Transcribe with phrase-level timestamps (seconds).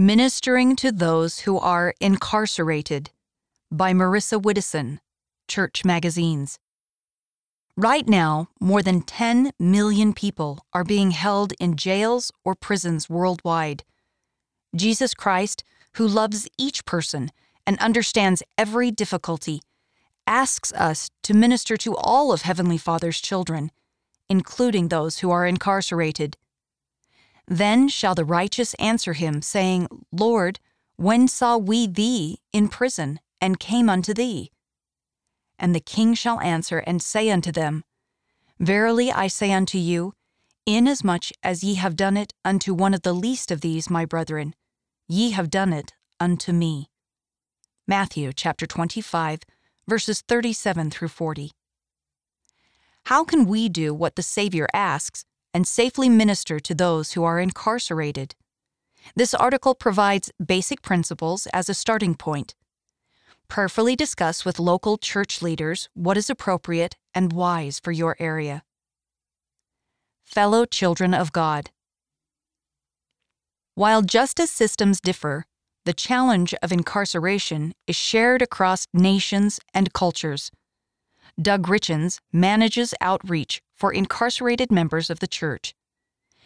[0.00, 3.10] Ministering to Those Who Are Incarcerated
[3.70, 4.98] by Marissa Widdison,
[5.46, 6.58] Church Magazines.
[7.76, 13.84] Right now, more than 10 million people are being held in jails or prisons worldwide.
[14.74, 15.64] Jesus Christ,
[15.96, 17.30] who loves each person
[17.66, 19.60] and understands every difficulty,
[20.26, 23.70] asks us to minister to all of Heavenly Father's children,
[24.30, 26.38] including those who are incarcerated.
[27.50, 30.60] Then shall the righteous answer him, saying, Lord,
[30.94, 34.52] when saw we thee in prison, and came unto thee?
[35.58, 37.82] And the king shall answer and say unto them,
[38.60, 40.14] Verily I say unto you,
[40.64, 44.54] inasmuch as ye have done it unto one of the least of these, my brethren,
[45.08, 46.88] ye have done it unto me.
[47.84, 49.40] Matthew chapter 25,
[49.88, 51.50] verses 37 through 40.
[53.06, 57.40] How can we do what the Savior asks and safely minister to those who are
[57.40, 58.34] incarcerated.
[59.16, 62.54] This article provides basic principles as a starting point.
[63.48, 68.62] Prayerfully discuss with local church leaders what is appropriate and wise for your area.
[70.24, 71.70] Fellow children of God.
[73.74, 75.46] While justice systems differ,
[75.84, 80.52] the challenge of incarceration is shared across nations and cultures.
[81.40, 85.74] Doug Richens manages outreach for incarcerated members of the church.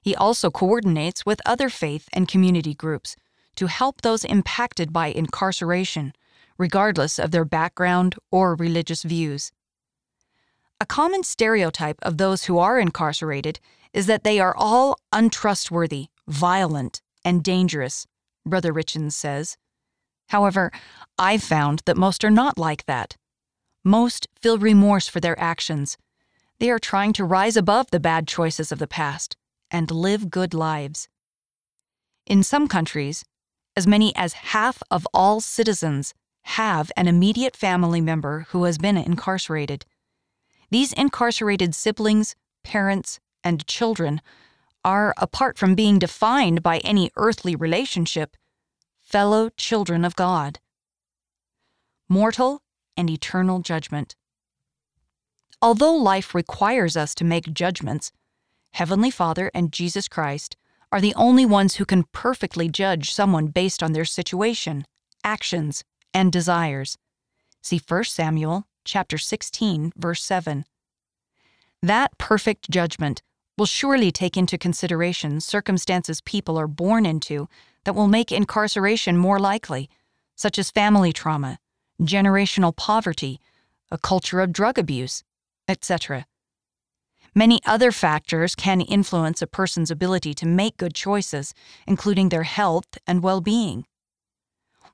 [0.00, 3.16] He also coordinates with other faith and community groups
[3.56, 6.12] to help those impacted by incarceration,
[6.58, 9.50] regardless of their background or religious views.
[10.80, 13.58] A common stereotype of those who are incarcerated
[13.92, 18.06] is that they are all untrustworthy, violent, and dangerous,
[18.44, 19.56] Brother Richens says.
[20.28, 20.70] However,
[21.18, 23.16] I've found that most are not like that.
[23.86, 25.96] Most feel remorse for their actions.
[26.58, 29.36] They are trying to rise above the bad choices of the past
[29.70, 31.08] and live good lives.
[32.26, 33.24] In some countries,
[33.76, 38.96] as many as half of all citizens have an immediate family member who has been
[38.96, 39.86] incarcerated.
[40.68, 42.34] These incarcerated siblings,
[42.64, 44.20] parents, and children
[44.84, 48.36] are, apart from being defined by any earthly relationship,
[49.00, 50.58] fellow children of God.
[52.08, 52.62] Mortal
[52.96, 54.16] and eternal judgment.
[55.62, 58.12] Although life requires us to make judgments,
[58.72, 60.56] Heavenly Father and Jesus Christ
[60.92, 64.84] are the only ones who can perfectly judge someone based on their situation,
[65.24, 66.98] actions, and desires.
[67.62, 70.64] See 1 Samuel chapter 16 verse 7.
[71.82, 73.22] That perfect judgment
[73.58, 77.48] will surely take into consideration circumstances people are born into
[77.84, 79.88] that will make incarceration more likely,
[80.34, 81.58] such as family trauma,
[82.00, 83.40] generational poverty,
[83.90, 85.24] a culture of drug abuse,
[85.68, 86.26] etc.
[87.34, 91.52] Many other factors can influence a person's ability to make good choices,
[91.86, 93.84] including their health and well being.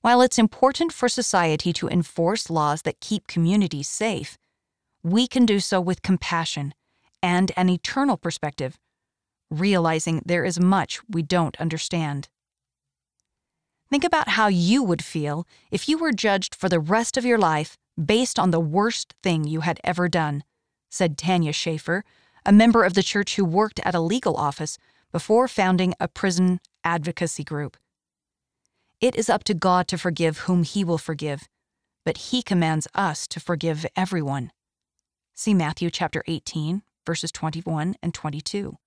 [0.00, 4.36] While it's important for society to enforce laws that keep communities safe,
[5.04, 6.74] we can do so with compassion
[7.22, 8.76] and an eternal perspective,
[9.48, 12.28] realizing there is much we don't understand.
[13.92, 17.36] Think about how you would feel if you were judged for the rest of your
[17.36, 20.44] life based on the worst thing you had ever done,
[20.88, 22.02] said Tanya Schaefer,
[22.46, 24.78] a member of the church who worked at a legal office
[25.12, 27.76] before founding a prison advocacy group.
[28.98, 31.46] It is up to God to forgive whom He will forgive,
[32.02, 34.52] but He commands us to forgive everyone.
[35.34, 38.78] See Matthew chapter 18, verses 21 and 22.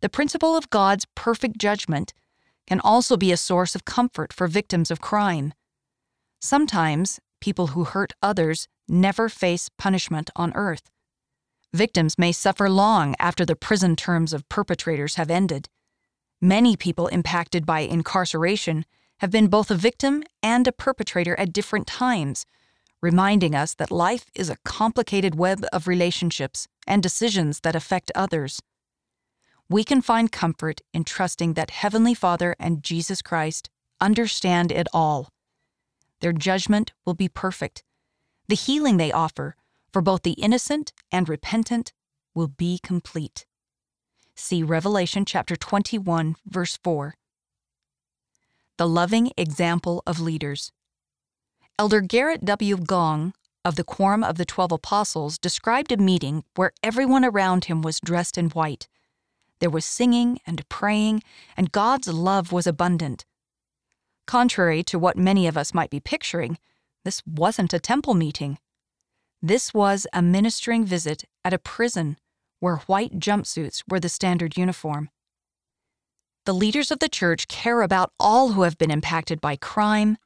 [0.00, 2.14] The principle of God's perfect judgment
[2.68, 5.54] can also be a source of comfort for victims of crime.
[6.38, 10.90] Sometimes, people who hurt others never face punishment on earth.
[11.72, 15.70] Victims may suffer long after the prison terms of perpetrators have ended.
[16.42, 18.84] Many people impacted by incarceration
[19.20, 22.44] have been both a victim and a perpetrator at different times,
[23.00, 28.60] reminding us that life is a complicated web of relationships and decisions that affect others
[29.70, 33.68] we can find comfort in trusting that Heavenly Father and Jesus Christ
[34.00, 35.28] understand it all.
[36.20, 37.84] Their judgment will be perfect.
[38.48, 39.56] The healing they offer
[39.92, 41.92] for both the innocent and repentant
[42.34, 43.44] will be complete.
[44.34, 47.14] See Revelation chapter 21 verse 4.
[48.78, 50.72] The loving example of leaders.
[51.78, 52.76] Elder Gerrit W.
[52.76, 57.82] Gong of the Quorum of the Twelve Apostles described a meeting where everyone around him
[57.82, 58.88] was dressed in white
[59.60, 61.22] there was singing and praying,
[61.56, 63.24] and God's love was abundant.
[64.26, 66.58] Contrary to what many of us might be picturing,
[67.04, 68.58] this wasn't a temple meeting.
[69.40, 72.18] This was a ministering visit at a prison
[72.60, 75.10] where white jumpsuits were the standard uniform.
[76.48, 80.16] the leaders of the church care about all who have been impacted by crime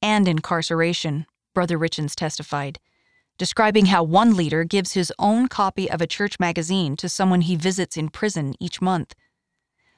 [0.00, 2.78] and incarceration, Brother Richens testified,
[3.42, 7.56] describing how one leader gives his own copy of a church magazine to someone he
[7.56, 9.16] visits in prison each month.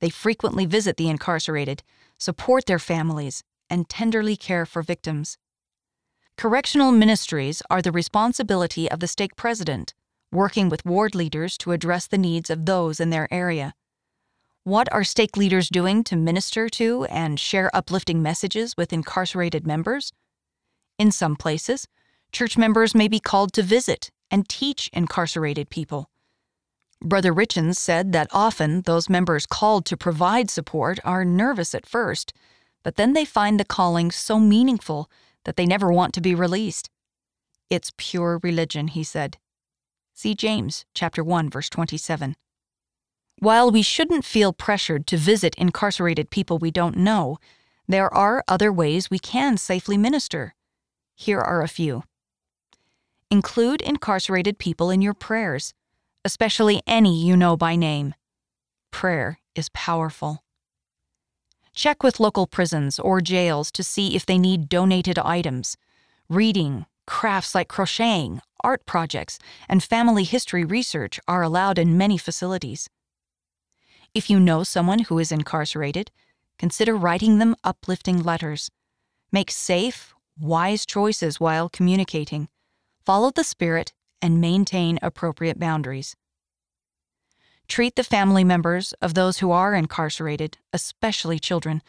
[0.00, 1.82] They frequently visit the incarcerated,
[2.16, 5.36] support their families, and tenderly care for victims.
[6.38, 9.92] Correctional ministries are the responsibility of the stake president,
[10.32, 13.74] working with ward leaders to address the needs of those in their area.
[14.64, 20.10] What are stake leaders doing to minister to and share uplifting messages with incarcerated members?
[20.98, 21.86] In some places,
[22.36, 26.10] church members may be called to visit and teach incarcerated people.
[27.00, 32.34] Brother Richens said that often those members called to provide support are nervous at first,
[32.82, 35.10] but then they find the calling so meaningful
[35.44, 36.90] that they never want to be released.
[37.70, 39.38] It's pure religion, he said.
[40.12, 42.36] See James chapter 1 verse 27.
[43.38, 47.38] While we shouldn't feel pressured to visit incarcerated people we don't know,
[47.88, 50.54] there are other ways we can safely minister.
[51.14, 52.02] Here are a few.
[53.30, 55.74] Include incarcerated people in your prayers,
[56.24, 58.14] especially any you know by name.
[58.92, 60.44] Prayer is powerful.
[61.74, 65.76] Check with local prisons or jails to see if they need donated items.
[66.28, 72.88] Reading, crafts like crocheting, art projects, and family history research are allowed in many facilities.
[74.14, 76.12] If you know someone who is incarcerated,
[76.60, 78.70] consider writing them uplifting letters.
[79.32, 82.48] Make safe, wise choices while communicating.
[83.06, 86.16] Follow the Spirit and maintain appropriate boundaries.
[87.68, 91.82] Treat the family members of those who are incarcerated, especially children,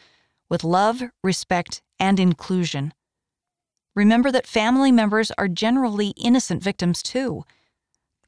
[0.48, 2.94] with love, respect, and inclusion.
[3.94, 7.44] Remember that family members are generally innocent victims too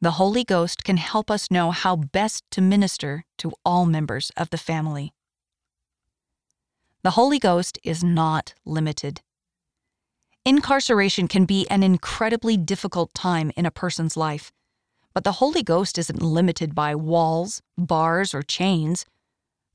[0.02, 4.48] the Holy Ghost can help us know how best to minister to all members of
[4.48, 5.12] the family.
[7.02, 9.20] The Holy Ghost is not limited.
[10.46, 14.50] Incarceration can be an incredibly difficult time in a person's life,
[15.12, 19.04] but the Holy Ghost isn't limited by walls, bars, or chains.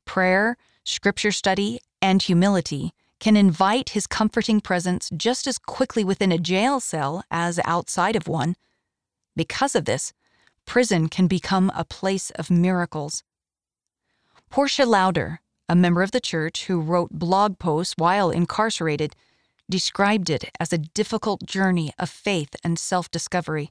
[0.05, 6.39] Prayer, scripture study, and humility can invite His comforting presence just as quickly within a
[6.39, 8.55] jail cell as outside of one.
[9.35, 10.13] Because of this,
[10.65, 13.23] prison can become a place of miracles.
[14.49, 19.15] Portia Lauder, a member of the church who wrote blog posts while incarcerated,
[19.69, 23.69] described it as a difficult journey of faith and self discovery.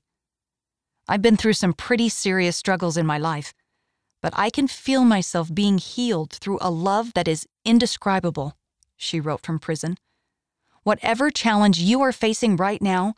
[1.06, 3.52] I've been through some pretty serious struggles in my life,
[4.22, 8.56] but I can feel myself being healed through a love that is indescribable,
[8.96, 9.98] she wrote from prison.
[10.82, 13.14] Whatever challenge you are facing right now,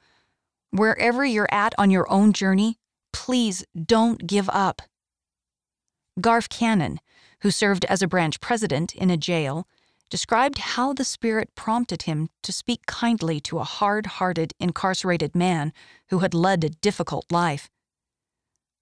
[0.76, 2.78] Wherever you're at on your own journey,
[3.12, 4.82] please don't give up.
[6.20, 6.98] Garth Cannon,
[7.40, 9.66] who served as a branch president in a jail,
[10.10, 15.72] described how the Spirit prompted him to speak kindly to a hard hearted, incarcerated man
[16.10, 17.68] who had led a difficult life.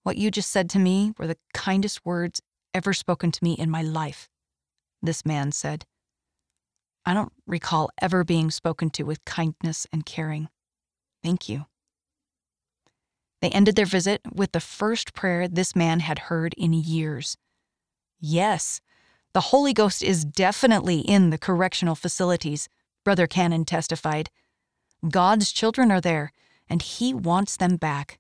[0.02, 2.42] What you just said to me were the kindest words
[2.74, 4.28] ever spoken to me in my life,
[5.02, 5.86] this man said.
[7.06, 10.48] I don't recall ever being spoken to with kindness and caring.
[11.22, 11.66] Thank you.
[13.40, 17.36] They ended their visit with the first prayer this man had heard in years.
[18.18, 18.80] Yes,
[19.34, 22.68] the Holy Ghost is definitely in the correctional facilities,
[23.04, 24.30] Brother Cannon testified.
[25.08, 26.32] God's children are there,
[26.68, 28.18] and He wants them back.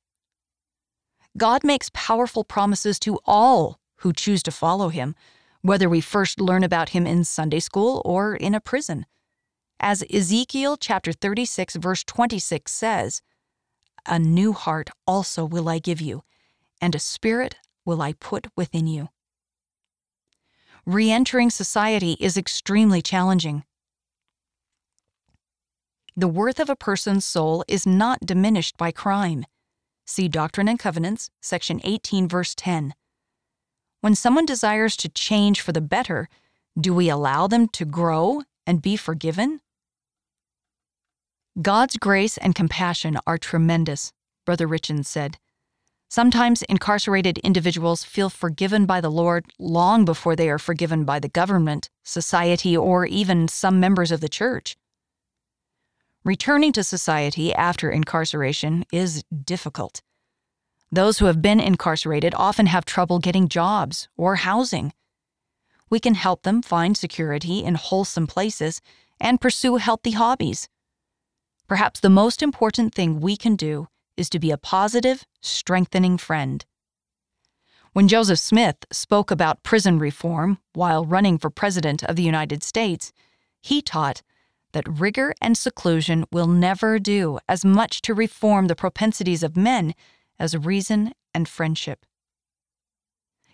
[1.38, 5.14] God makes powerful promises to all who choose to follow Him,
[5.62, 9.06] whether we first learn about Him in Sunday school or in a prison.
[9.80, 13.22] As Ezekiel chapter 36, verse 26 says,
[14.06, 16.24] a new heart also will I give you,
[16.80, 19.08] and a spirit will I put within you.
[20.86, 23.64] Re entering society is extremely challenging.
[26.14, 29.46] The worth of a person's soul is not diminished by crime.
[30.06, 32.94] See Doctrine and Covenants, section 18, verse 10.
[34.02, 36.28] When someone desires to change for the better,
[36.78, 39.60] do we allow them to grow and be forgiven?
[41.60, 44.12] God's grace and compassion are tremendous,
[44.44, 45.38] Brother Richens said.
[46.14, 51.28] Sometimes incarcerated individuals feel forgiven by the Lord long before they are forgiven by the
[51.28, 54.76] government, society, or even some members of the church.
[56.24, 60.02] Returning to society after incarceration is difficult.
[60.92, 64.92] Those who have been incarcerated often have trouble getting jobs or housing.
[65.90, 68.80] We can help them find security in wholesome places
[69.18, 70.68] and pursue healthy hobbies.
[71.66, 76.64] Perhaps the most important thing we can do is to be a positive, strengthening friend.
[77.92, 83.12] When Joseph Smith spoke about prison reform while running for President of the United States,
[83.62, 84.22] he taught
[84.72, 89.94] that rigor and seclusion will never do as much to reform the propensities of men
[90.38, 92.04] as reason and friendship.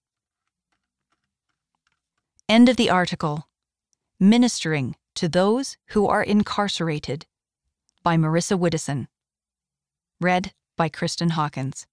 [2.48, 3.48] End of the article.
[4.20, 7.26] Ministering to Those Who Are Incarcerated
[8.02, 9.08] by Marissa Widdison.
[10.20, 11.86] Read by Kristen Hawkins.